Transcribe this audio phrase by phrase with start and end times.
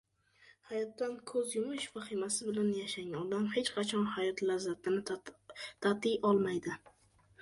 [0.69, 6.79] Hayotdan ko‘z yumish vahimasi bilan yashagan odam hech qachon hayot lazzatini tatiy olmaydi.